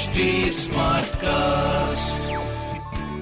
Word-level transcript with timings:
HD 0.00 0.26
Smartcast. 0.56 2.28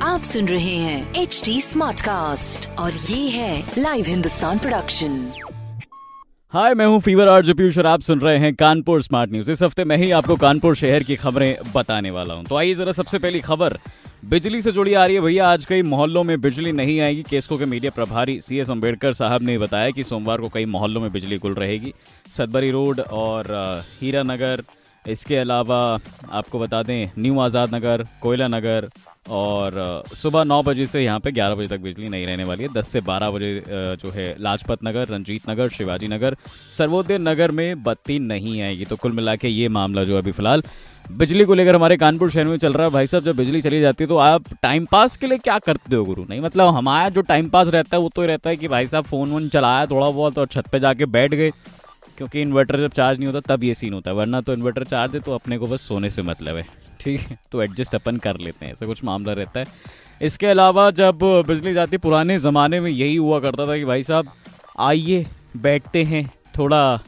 आप 0.03 0.23
सुन 0.23 0.49
रहे 0.49 0.75
हैं 0.77 1.15
एच 1.15 1.41
डी 1.45 1.61
स्मार्ट 1.61 2.01
कास्ट 2.01 2.69
और 2.79 2.93
ये 2.93 3.29
है 3.29 3.73
लाइव 3.79 4.05
हिंदुस्तान 4.09 4.59
प्रोडक्शन 4.59 5.17
हाय 6.53 6.75
मैं 6.75 6.87
हूँ 6.87 7.01
फीवर 7.01 7.29
आर्ट 7.29 7.51
पीयूष 7.57 7.79
और 7.79 7.87
आप 7.87 8.01
सुन 8.01 8.21
रहे 8.21 8.39
हैं 8.39 8.55
कानपुर 8.55 9.03
स्मार्ट 9.03 9.33
न्यूज़ 9.33 9.51
इस 9.51 9.63
हफ़्ते 9.63 9.85
मैं 9.85 9.97
ही 9.97 10.11
आपको 10.11 10.37
कानपुर 10.37 10.77
शहर 10.77 11.03
की 11.03 11.17
खबरें 11.17 11.55
बताने 11.75 12.11
वाला 12.11 12.35
हूँ। 12.35 12.45
तो 12.45 12.57
आइए 12.57 12.75
जरा 12.75 12.93
सबसे 12.93 13.19
पहली 13.19 13.41
खबर। 13.41 13.79
बिजली 14.25 14.63
से 14.63 14.73
जुड़ी 14.73 14.95
आ 14.95 15.05
रही 15.07 15.15
है 15.15 15.21
भैया। 15.21 15.49
आज 15.49 15.65
कई 15.65 15.83
मोहल्लों 15.83 16.25
में 16.25 16.41
बिजली 16.41 16.73
नहीं 16.73 17.01
आएगी। 17.01 17.23
केसको 17.23 17.59
के 17.59 17.65
मीडिया 17.65 17.91
प्रभारी 17.95 18.41
सी 18.41 18.59
एस 18.59 18.71
अंबेडकर 18.71 19.13
साहब 19.15 19.43
ने 19.43 19.59
बताया 19.59 19.91
कि 19.91 20.05
सोमवार 20.05 20.41
को 20.41 20.49
कई 20.49 20.65
मोहल्लों 20.65 21.01
में 21.01 21.13
बिजली 21.13 21.39
गुल 21.39 21.55
रहेगी। 21.55 21.93
सदबरी 22.37 22.71
रोड 22.71 23.01
और 23.01 23.55
हीरा 24.01 24.23
नगर 24.23 24.63
इसके 25.09 25.37
अलावा 25.37 25.79
आपको 26.31 26.59
बता 26.59 26.83
दें, 26.83 27.11
न्यू 27.19 27.39
आज़ाद 27.41 27.75
नगर, 27.75 28.05
कोयला 28.23 28.49
नगर 28.49 28.89
और 29.31 30.03
सुबह 30.15 30.45
नौ 30.45 30.63
बजे 30.63 30.85
से 30.87 31.01
यहाँ 31.01 31.21
पे 31.21 31.31
ग्यारह 31.33 31.55
बजे 31.55 31.67
तक 31.69 31.81
बिजली 31.81 32.09
नहीं 32.09 32.27
रहने 32.27 32.45
वाली 32.45 32.63
है। 32.63 32.73
दस 32.73 32.89
से 32.89 33.01
बारह 33.03 33.31
बजे 33.31 33.63
जो 33.69 34.11
है 34.11 34.35
लाजपत 34.41 34.85
नगर, 34.85 35.09
रंजीत 35.09 35.49
नगर, 35.51 35.69
शिवाजी 35.71 36.09
नगर, 36.09 36.37
सर्वोदय 36.79 37.19
नगर 37.19 37.51
में 37.51 37.83
बत्ती 37.83 38.19
नहीं 38.21 38.61
आएगी 38.63 38.85
तो 38.85 38.97
कुल 38.97 39.13
मिला 39.13 39.35
के 39.37 39.49
ये 39.49 39.69
मामला 39.71 40.05
जो 40.05 40.19
अभी 40.19 40.33
फ़िलहाल 40.33 40.63
बिजली 41.11 41.45
को 41.45 41.55
लेकर 41.55 41.75
हमारे 41.75 41.97
कानपुर 41.97 42.31
शहर 42.31 42.45
में 42.45 42.57
चल 42.59 42.73
रहा 42.73 42.87
है। 42.87 42.93
भाई 42.93 43.07
साहब, 43.07 43.25
जब 43.25 43.37
बिजली 43.37 43.61
चली 43.63 43.81
जाती 43.81 44.05
है 44.05 44.09
तो 44.09 44.17
आप 44.19 44.45
टाइम 44.63 44.87
पास 44.93 45.17
के 45.17 45.27
लिए 45.27 45.39
क्या 45.39 45.59
करते 45.59 45.97
हो 45.97 46.05
गुरु? 46.05 46.25
नहीं 46.29 46.41
मतलब 46.41 46.75
हमारा 46.75 47.09
जो 47.09 47.21
टाइम 47.23 47.49
पास 47.49 47.69
रहता 47.69 47.97
है 47.97 48.03
वो 48.03 48.11
तो 48.15 48.25
रहता 48.27 48.51
है 48.51 48.57
कि 48.57 48.69
भाई 48.69 48.87
साहब 48.87 49.05
फ़ोन 49.05 49.31
वोन 49.31 49.49
चलाया 49.49 49.87
थोड़ा 49.87 50.09
बहुत 50.09 50.39
और 50.39 50.47
छत 50.47 50.69
पे 50.73 50.81
जाके 50.81 51.07
बैठ 51.09 51.35
गए। 51.35 51.51
क्योंकि 52.19 52.41
इन्वर्टर 52.43 52.81
जब 52.81 52.93
चार्ज 52.93 53.19
नहीं 53.19 53.33
होता, 53.33 53.55
तब 53.55 53.65
ये 53.65 53.75
सीन 53.75 53.93
होता 53.95 54.11
है। 54.11 54.17
वरना 54.17 54.41
तो 54.41 54.53
इन्वर्टर 54.53 54.85
चार्ज 54.85 55.15
है 55.15 55.21
तो 55.21 55.35
अपने 55.35 55.59
को 55.59 55.67
बस 55.67 55.81
सोने 55.81 56.11
से 56.11 56.23
मतलब 56.23 56.57
है। 56.57 56.67
ठीक 57.01 57.21
है? 57.21 57.39
तो 57.53 57.63
एडजस्ट 57.63 57.95
अपन 57.95 58.17
कर 58.19 58.39
लेते 58.39 58.65
हैं, 58.67 58.73
ऐसा 58.73 58.87
कुछ 58.87 59.03
मामला 59.05 59.33
रहता 59.33 59.61
है। 59.61 59.67
इसके 60.23 60.47
अलावा 60.47 60.91
जब 60.93 61.19
बिजली 61.47 61.73
जाती, 61.75 61.97
पुराने 61.99 62.39
ज़माने 62.39 62.81
में 62.81 62.91
यही 62.91 63.17
हुआ 63.17 63.39
करता 63.41 63.67
था 63.67 63.77
कि 63.77 63.85
भाई 63.85 64.03
साहब, 64.03 64.33
आइए, 64.79 65.25
बैठते 65.57 66.03
हैं, 66.05 66.29
थोड़ा 66.59 67.01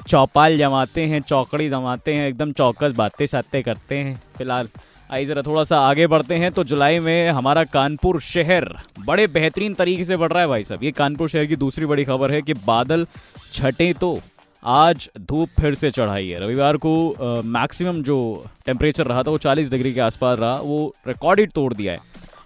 चौपाल 0.00 0.56
जमाते 0.58 1.04
हैं, 1.06 1.20
चौकड़ी 1.22 1.68
जमाते 1.68 2.14
हैं, 2.14 2.28
एकदम 2.28 2.52
चौकस 2.52 2.92
बातें 2.96 3.24
शातें 3.26 3.62
करते 3.62 3.96
हैं, 3.96 4.14
फ़िलहाल 4.36 4.68
आइए 5.10 5.24
ज़रा 5.24 5.42
थोड़ा 5.42 5.62
सा 5.64 5.78
आगे 5.80 6.06
बढ़ते 6.06 6.34
हैं 6.34 6.50
तो 6.52 6.62
जुलाई 6.64 6.98
में 6.98 7.28
हमारा 7.30 7.62
कानपुर 7.64 8.20
शहर 8.20 8.64
बड़े 9.06 9.26
बेहतरीन 9.26 9.74
तरीके 9.74 10.04
से 10.04 10.16
बढ़ 10.16 10.32
रहा 10.32 10.42
है 10.42 10.48
भाई 10.48 10.64
साहब। 10.64 10.82
ये 10.84 10.90
कानपुर 10.92 11.28
शहर 11.28 11.46
की 11.46 11.56
दूसरी 11.56 11.86
बड़ी 11.86 12.04
खबर 12.04 12.30
है 12.30 12.40
कि 12.42 12.54
बादल 12.56 13.06
छटे 13.52 13.92
तो 13.92 14.18
आज 14.62 15.08
धूप 15.20 15.48
फिर 15.60 15.74
से 15.74 15.90
चढ़ाई 15.90 16.28
है। 16.28 16.40
रविवार 16.40 16.76
को 16.76 17.42
मैक्सिमम 17.46 18.02
जो 18.02 18.44
टेम्परेचर 18.66 19.06
रहा 19.06 19.22
था, 19.22 19.30
वो 19.30 19.38
40 19.38 19.70
डिग्री 19.70 19.92
के 19.94 20.00
आसपास 20.00 20.38
रहा, 20.38 20.54
वो 20.54 20.94
रिकॉर्ड 21.08 21.40
ही 21.40 21.46
तोड़ 21.46 21.72
दिया 21.74 21.92
है। 21.92 21.98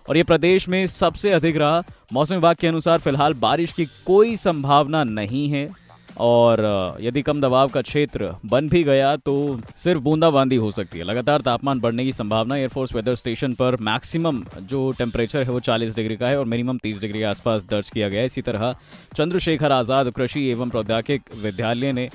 और 0.08 0.16
ये 0.16 0.22
प्रदेश 0.22 0.68
में 0.68 0.86
सबसे 0.86 1.32
अधिक 1.32 1.56
रहा। 1.56 1.82
मौसम 2.12 2.34
विभाग 2.34 2.56
के 2.56 2.66
अनुसार 2.66 2.98
फ़िलहाल 2.98 3.34
बारिश 3.34 3.72
की 3.72 3.84
कोई 4.06 4.36
संभावना 4.36 5.04
नहीं 5.04 5.48
है। 5.50 5.68
और 6.16 6.60
यदि 7.00 7.22
कम 7.22 7.40
दबाव 7.40 7.68
का 7.68 7.80
क्षेत्र 7.82 8.30
बन 8.46 8.68
भी 8.68 8.82
गया 8.84 9.14
तो 9.18 9.34
सिर्फ़ 9.76 10.02
बूंदाबांदी 10.02 10.56
हो 10.56 10.70
सकती 10.72 10.98
है। 10.98 11.04
लगातार 11.04 11.40
तापमान 11.40 11.80
बढ़ने 11.80 12.04
की 12.04 12.12
संभावना 12.12 12.56
एयरफोर्स 12.56 12.94
वेदर 12.94 13.14
स्टेशन 13.16 13.52
पर 13.54 13.76
मैक्सिमम 13.82 14.42
जो 14.62 14.90
टेम्परेचर 14.98 15.42
है 15.42 15.50
वो 15.50 15.60
40 15.62 15.96
डिग्री 15.96 16.16
का 16.16 16.28
है 16.28 16.38
और 16.38 16.44
मिनिमम 16.46 16.78
30 16.78 17.00
डिग्री 17.00 17.18
के 17.18 17.24
आसपास 17.26 17.66
दर्ज 17.70 17.90
किया 17.90 18.08
गया 18.08 18.20
है। 18.20 18.26
इसी 18.26 18.42
तरह 18.42 18.74
चंद्रशेखर 19.16 19.72
आज़ाद 19.72 20.10
कृषि 20.12 20.48
एवं 20.50 20.70
प्रौद्योगिक 20.70 21.34
विद्यालय 21.42 21.92
ने 21.92 22.08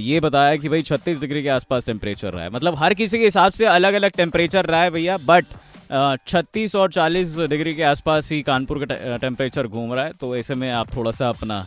ये 0.00 0.20
बताया 0.20 0.56
कि 0.56 0.68
भाई 0.68 0.82
36 0.84 1.20
डिग्री 1.20 1.42
के 1.42 1.48
आसपास 1.50 1.86
टेम्परेचर 1.86 2.32
रहा 2.32 2.42
है। 2.44 2.50
मतलब 2.50 2.74
हर 2.78 2.94
किसी 2.94 3.18
के 3.18 3.24
हिसाब 3.24 3.52
से 3.52 3.64
अलग 3.66 3.94
अलग 3.94 4.16
टेम्परेचर 4.16 4.66
रहा 4.66 4.82
है 4.82 4.90
भैया 4.90 5.16
बट 5.26 5.44
छत्तीस 6.26 6.74
और 6.76 6.92
40 6.92 7.36
डिग्री 7.48 7.74
के 7.74 7.82
आसपास 7.84 8.30
ही 8.32 8.42
कानपुर 8.42 8.84
का 8.84 9.16
टेम्परेचर 9.18 9.66
घूम 9.66 9.92
रहा 9.94 10.04
है 10.04 10.12
तो 10.20 10.36
ऐसे 10.36 10.54
में 10.54 10.70
आप 10.72 10.96
थोड़ा 10.96 11.10
सा 11.12 11.28
अपना 11.28 11.64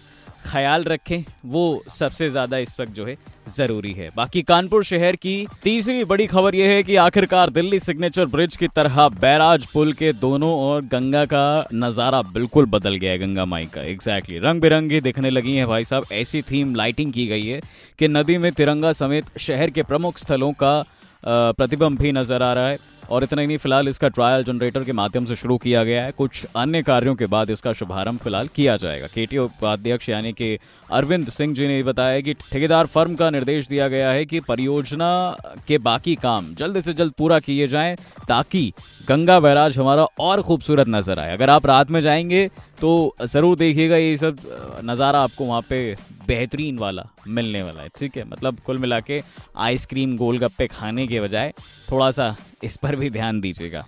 ख्याल 0.47 0.83
रखें, 0.85 1.23
वो 1.45 1.83
सबसे 1.91 2.29
ज़्यादा 2.29 2.57
इस 2.57 2.79
वक्त 2.79 2.91
जो 2.91 3.05
है 3.05 3.15
ज़रूरी 3.57 3.91
है। 3.93 4.09
बाकी 4.15 4.41
कानपुर 4.43 4.83
शहर 4.83 5.15
की 5.15 5.35
तीसरी 5.63 6.03
बड़ी 6.05 6.25
खबर 6.27 6.55
यह 6.55 6.69
है 6.69 6.81
कि 6.83 6.95
आखिरकार 6.97 7.49
दिल्ली 7.49 7.79
सिग्नेचर 7.79 8.25
ब्रिज 8.27 8.55
की 8.55 8.67
तरह 8.69 9.07
बैराज 9.11 9.65
पुल 9.65 9.93
के 9.93 10.11
दोनों 10.15 10.53
ओर 10.61 10.81
गंगा 10.85 11.23
का 11.25 11.67
नज़ारा 11.75 12.21
बिल्कुल 12.33 12.65
बदल 12.67 12.95
गया 12.95 13.11
है, 13.11 13.17
गंगा 13.17 13.45
माई 13.45 13.65
का। 13.73 13.81
एग्जैक्टली 13.83 14.39
रंग 14.39 14.61
बिरंगी 14.61 15.01
दिखने 15.01 15.29
लगी 15.29 15.55
है 15.55 15.65
भाई 15.65 15.83
साहब। 15.85 16.05
ऐसी 16.13 16.41
थीम 16.41 16.75
लाइटिंग 16.75 17.13
की 17.13 17.27
गई 17.27 17.45
है 17.45 17.59
कि 17.99 18.07
नदी 18.07 18.37
में 18.37 18.51
तिरंगा 18.51 18.93
समेत 18.95 19.37
शहर 19.39 19.69
के 19.69 19.83
प्रमुख 19.83 20.17
स्थलों 20.17 20.51
का 20.53 20.83
प्रतिबिंब 21.27 21.97
भी 21.99 22.11
नज़र 22.11 22.43
आ 22.43 22.53
रहा 22.53 22.67
है 22.67 22.77
और 23.09 23.23
इतना 23.23 23.41
ही 23.41 23.47
नहीं, 23.47 23.57
फ़िलहाल 23.57 23.87
इसका 23.87 24.07
ट्रायल 24.07 24.43
जनरेटर 24.43 24.83
के 24.83 24.91
माध्यम 24.93 25.25
से 25.25 25.35
शुरू 25.35 25.57
किया 25.57 25.83
गया 25.83 26.03
है। 26.03 26.11
कुछ 26.11 26.45
अन्य 26.55 26.81
कार्यों 26.81 27.13
के 27.15 27.25
बाद 27.25 27.49
इसका 27.49 27.73
शुभारंभ 27.73 28.19
फ़िलहाल 28.19 28.47
किया 28.47 28.75
जाएगा। 28.77 29.07
के 29.07 29.13
केटी 29.15 29.37
उपाध्यक्ष 29.37 30.09
यानी 30.09 30.31
कि 30.33 30.57
अरविंद 30.89 31.29
सिंह 31.29 31.53
जी 31.55 31.67
ने 31.67 31.81
बताया 31.83 32.19
कि 32.21 32.33
ठेकेदार 32.41 32.85
फर्म 32.85 33.15
का 33.15 33.29
निर्देश 33.29 33.67
दिया 33.67 33.87
गया 33.87 34.09
है 34.11 34.25
कि 34.25 34.39
परियोजना 34.39 35.09
के 35.67 35.77
बाकी 35.79 36.15
काम 36.17 36.53
जल्द 36.55 36.81
से 36.81 36.93
जल्द 36.93 37.13
पूरा 37.17 37.39
किए 37.39 37.67
जाएँ 37.67 37.95
ताकि 38.27 38.71
गंगा 39.09 39.39
बैराज 39.39 39.77
हमारा 39.77 40.07
और 40.19 40.41
खूबसूरत 40.41 40.87
नज़र 40.89 41.19
आए। 41.19 41.33
अगर 41.33 41.49
आप 41.49 41.65
रात 41.65 41.91
में 41.91 42.01
जाएँगे 42.01 42.47
तो 42.81 43.15
ज़रूर 43.23 43.57
देखिएगा 43.57 43.95
ये 43.95 44.17
सब 44.17 44.37
नज़ारा 44.85 45.19
आपको 45.19 45.45
वहाँ 45.45 45.61
पे 45.69 45.95
बेहतरीन 46.27 46.77
वाला 46.77 47.03
मिलने 47.27 47.63
वाला 47.63 47.81
है, 47.81 47.89
ठीक 47.99 48.17
है? 48.17 48.23
मतलब 48.23 48.59
कुल 48.59 48.77
मिला 48.77 48.99
के 48.99 49.21
आइसक्रीम 49.57 50.17
गोलगप्पे 50.17 50.67
खाने 50.67 51.07
के 51.07 51.21
बजाय 51.21 51.53
थोड़ा 51.91 52.11
सा 52.11 52.35
इस 52.63 52.77
पर 52.77 52.95
भी 52.95 53.09
ध्यान 53.09 53.41
दीजिएगा। 53.41 53.85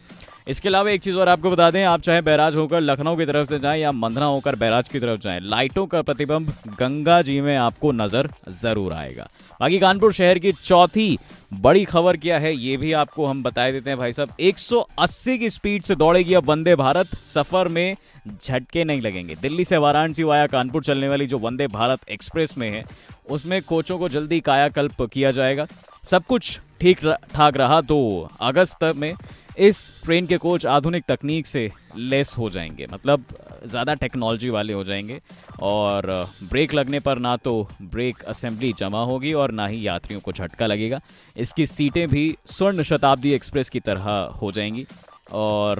इसके 0.47 0.69
अलावा 0.69 0.91
एक 0.91 1.01
चीज़ 1.01 1.15
और 1.15 1.29
आपको 1.29 1.49
बता 1.51 1.69
दें, 1.71 1.83
आप 1.83 2.01
चाहे 2.01 2.21
बैराज 2.21 2.55
होकर 2.55 2.81
लखनऊ 2.81 3.15
की 3.17 3.25
तरफ़ 3.25 3.49
से 3.49 3.59
जाएँ 3.59 3.81
या 3.81 3.91
मंधना 3.91 4.25
होकर 4.25 4.55
बैराज 4.55 4.87
की 4.87 4.99
तरफ़ 4.99 5.19
जाएँ, 5.21 5.39
लाइटों 5.41 5.85
का 5.87 6.01
प्रतिबिंब 6.01 6.53
गंगा 6.79 7.21
जी 7.21 7.39
में 7.41 7.55
आपको 7.57 7.91
नज़र 7.93 8.29
ज़रूर 8.61 8.93
आएगा। 8.93 9.27
बाकी 9.59 9.79
कानपुर 9.79 10.13
शहर 10.13 10.39
की 10.39 10.51
चौथी 10.53 11.17
बड़ी 11.53 11.83
खबर 11.85 12.17
क्या 12.17 12.37
है, 12.39 12.55
ये 12.55 12.77
भी 12.77 12.91
आपको 12.93 13.25
हम 13.25 13.43
बता 13.43 13.69
देते 13.71 13.89
हैं 13.89 13.99
भाई 13.99 14.13
साहब। 14.13 14.29
180 14.41 15.37
की 15.37 15.49
स्पीड 15.49 15.83
से 15.83 15.95
दौड़ेगी 15.95 16.33
अब 16.33 16.49
वंदे 16.49 16.75
भारत, 16.75 17.15
सफ़र 17.25 17.67
में 17.67 17.95
झटके 18.37 18.83
नहीं 18.83 19.01
लगेंगे। 19.01 19.35
दिल्ली 19.35 19.65
से 19.65 19.77
वाराणसी 19.77 20.23
वाया 20.23 20.47
कानपुर 20.47 20.83
चलने 20.83 21.09
वाली 21.09 21.27
जो 21.27 21.39
वंदे 21.39 21.67
भारत 21.69 22.09
एक्सप्रेस 22.09 22.57
में 22.57 22.69
है, 22.69 22.83
उसमें 23.29 23.61
कोचों 23.61 23.97
को 23.99 24.09
जल्दी 24.09 24.39
कायाकल्प 24.41 25.01
किया 25.03 25.31
जाएगा। 25.31 25.65
सब 26.03 26.23
कुछ 26.25 26.59
ठीक 26.81 26.99
ठाक 27.33 27.57
रहा 27.57 27.79
तो 27.81 28.29
अगस्त 28.41 28.83
में 28.95 29.13
इस 29.59 29.79
ट्रेन 30.03 30.27
के 30.27 30.37
कोच 30.37 30.65
आधुनिक 30.65 31.03
तकनीक 31.07 31.47
से 31.47 31.69
लेस 31.97 32.33
हो 32.37 32.49
जाएँगे। 32.49 32.85
मतलब 32.93 33.23
ज़्यादा 33.65 33.93
टेक्नोलॉजी 33.93 34.49
वाले 34.49 34.73
हो 34.73 34.83
जाएँगे। 34.83 35.19
और 35.61 36.05
ब्रेक 36.43 36.73
लगने 36.73 36.99
पर 36.99 37.19
ना 37.19 37.35
तो 37.37 37.67
ब्रेक 37.81 38.21
असेंबली 38.23 38.71
जमा 38.79 39.03
होगी 39.03 39.33
और 39.33 39.51
ना 39.51 39.67
ही 39.67 39.85
यात्रियों 39.87 40.21
को 40.21 40.31
झटका 40.31 40.65
लगेगा। 40.65 40.99
इसकी 41.35 41.65
सीटें 41.65 42.07
भी 42.09 42.35
स्वर्ण 42.51 42.83
शताब्दी 42.83 43.33
एक्सप्रेस 43.33 43.69
की 43.69 43.79
तरह 43.79 44.09
हो 44.41 44.51
जाएँगी। 44.51 44.85
और 45.31 45.79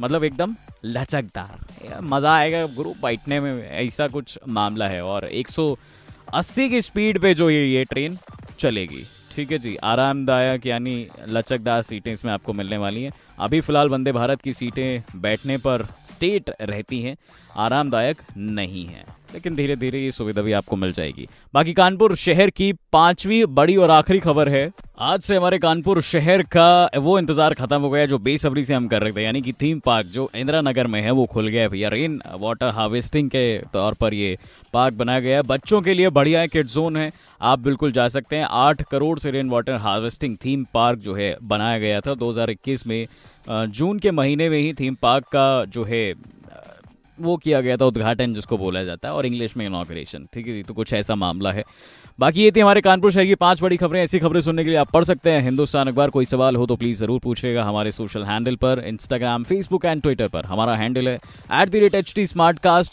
मतलब 0.00 0.24
एकदम 0.24 0.56
लचकदार। 0.84 2.00
मज़ा 2.02 2.34
आएगा 2.34 2.66
गुरु 2.66 2.92
बैठने 3.02 3.40
में, 3.40 3.68
ऐसा 3.68 4.08
कुछ 4.08 4.38
मामला 4.48 4.88
है। 4.88 5.04
और 5.04 5.24
180 5.24 6.68
की 6.68 6.80
स्पीड 6.80 7.18
पे 7.18 7.34
जो 7.34 7.50
ये 7.50 7.66
ये 7.66 7.84
ट्रेन 7.84 8.18
चलेगी। 8.60 9.04
ठीक 9.38 9.50
है 9.52 9.58
जी, 9.58 9.74
आरामदायक 9.84 10.64
यानी 10.66 10.94
लचकदार 11.28 11.82
सीटें 11.82 12.12
इसमें 12.12 12.30
आपको 12.32 12.52
मिलने 12.52 12.76
वाली 12.76 13.02
हैं। 13.02 13.12
अभी 13.38 13.60
फ़िलहाल 13.60 13.88
वंदे 13.88 14.12
भारत 14.12 14.40
की 14.42 14.52
सीटें 14.52 15.02
बैठने 15.16 15.56
पर 15.56 15.82
स्टेट 16.10 16.50
रहती 16.60 17.00
हैं, 17.02 17.16
आरामदायक 17.56 18.22
नहीं 18.36 18.84
है। 18.86 19.04
लेकिन 19.34 19.56
धीरे 19.56 19.76
धीरे 19.76 19.98
ये 19.98 20.10
सुविधा 20.12 20.42
भी 20.42 20.52
आपको 20.52 20.76
मिल 20.76 20.92
जाएगी। 20.92 21.28
बाकी 21.54 21.72
कानपुर 21.72 22.14
शहर 22.16 22.50
की 22.50 22.72
पांचवी 22.92 23.44
बड़ी 23.46 23.76
और 23.76 23.90
आखिरी 23.90 24.18
खबर 24.18 24.48
है, 24.48 24.70
आज 25.00 25.20
से 25.20 25.36
हमारे 25.36 25.58
कानपुर 25.58 26.00
शहर 26.02 26.42
का 26.56 26.90
वो 26.98 27.18
इंतज़ार 27.18 27.54
खत्म 27.54 27.80
हो 27.80 27.90
गया 27.90 28.06
जो 28.06 28.18
बेसब्री 28.18 28.64
से 28.64 28.74
हम 28.74 28.88
कर 28.88 29.02
रहे 29.02 29.12
थे, 29.12 29.22
यानी 29.22 29.42
कि 29.42 29.52
थीम 29.52 29.78
पार्क 29.78 30.06
जो 30.08 30.28
इंदिरा 30.34 30.60
नगर 30.60 30.86
में 30.86 31.00
है, 31.02 31.10
वो 31.10 31.26
खुल 31.26 31.48
गया 31.48 31.68
भैया। 31.68 31.88
रेन 31.88 32.20
वाटर 32.34 32.68
हार्वेस्टिंग 32.70 33.30
के 33.30 33.46
तौर 33.72 33.94
पर 33.94 34.14
ये 34.14 34.36
पार्क 34.74 34.94
बनाया 34.94 35.20
गया 35.20 35.36
है। 35.36 35.42
बच्चों 35.46 35.82
के 35.82 35.94
लिए 35.94 36.10
बढ़िया 36.10 36.40
है 36.40 36.48
किड 36.48 36.66
जोन 36.68 36.96
है। 36.96 37.10
आप 37.40 37.58
बिल्कुल 37.58 37.92
जा 37.92 38.06
सकते 38.08 38.36
हैं। 38.36 38.46
आठ 38.50 38.82
करोड़ 38.82 39.18
से 39.18 39.30
rain 39.30 39.50
water 39.50 39.76
harvesting 39.76 40.36
theme 40.36 40.64
park 40.74 40.98
जो 40.98 41.14
है, 41.14 41.36
बनाया 41.42 41.78
गया 41.78 42.00
था 42.00 42.14
2021 42.14 42.86
में। 42.86 43.06
जून 43.48 43.98
के 43.98 44.10
महीने 44.10 44.48
में 44.48 44.58
ही 44.58 44.72
थीम 44.72 44.94
पार्क 44.94 45.24
का 45.26 45.64
जो 45.64 45.84
है 45.84 46.12
वो 47.18 47.36
किया 47.36 47.60
गया 47.60 47.76
था 47.76 47.84
उद्घाटन 47.84 48.34
जिसको 48.34 48.56
बोला 48.58 48.82
जाता 48.84 49.08
है 49.08 49.14
और 49.14 49.26
इंग्लिश 49.26 49.56
में 49.56 49.64
इनोग्रेशन। 49.66 50.26
ठीक 50.34 50.46
है 50.46 50.62
तो 50.62 50.74
कुछ 50.74 50.92
ऐसा 50.92 51.14
मामला 51.14 51.52
है। 51.52 51.64
बाकी 52.18 52.42
ये 52.42 52.50
थी 52.50 52.60
हमारे 52.60 52.80
कानपुर 52.80 53.12
शहर 53.12 53.24
की 53.24 53.34
पाँच 53.34 53.60
बड़ी 53.62 53.76
खबरें। 53.76 54.00
ऐसी 54.02 54.18
खबरें 54.18 54.40
सुनने 54.40 54.62
के 54.64 54.70
लिए 54.70 54.78
आप 54.78 54.90
पढ़ 54.92 55.04
सकते 55.04 55.30
हैं। 55.30 55.42
हिंदुस्तान 55.42 55.88
अखबार 55.88 56.10
कोई 56.10 56.24
सवाल 56.24 56.56
हो 56.56 56.66
तो 56.66 56.76
प्लीज़ 56.76 56.98
ज़रूर 56.98 57.20
पूछेगा 57.20 57.64
हमारे 57.64 57.92
सोशल 57.92 58.24
हैंडल 58.24 58.56
पर 58.56 58.82
इंस्टाग्राम 58.86 59.42
फेसबुक 59.44 59.84
एंड 59.84 60.02
ट्विटर 60.02 60.28
पर। 60.28 60.44
हमारा 60.44 60.74
हैंडल 60.76 61.08
है 61.08 61.14
at 61.14 61.68
the 61.68 61.74
rate 61.74 61.94
H 61.94 62.12
T 62.14 62.26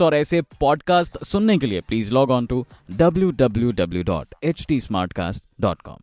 और 0.04 0.16
ऐसे 0.16 0.42
पॉडकास्ट 0.60 1.24
सुनने 1.25 1.57
के 1.57 1.68
लिए 1.68 1.81
please 1.81 2.12
log 2.12 2.31
on 2.31 2.45
to 2.45 2.66
W 2.92 3.31
W 3.31 3.72
W 3.72 4.04
dot 4.04 4.36
H 4.44 4.66
T 4.69 4.80
smart 4.80 5.13
cast 5.13 5.44
dot 5.62 5.81
com 5.81 5.98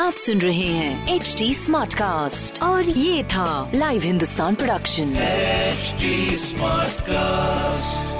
आप 0.00 0.12
सुन 0.24 0.40
रहे 0.40 0.66
हैं 0.72 1.14
एच 1.14 1.34
टी 1.38 1.52
स्मार्ट 1.54 1.94
कास्ट 1.94 2.62
और 2.62 2.88
ये 2.88 3.22
था 3.24 3.70
live 3.74 4.02
Hindustan 4.02 4.54
production 4.54 5.14
HD 5.76 6.12
Smartcast. 6.42 8.15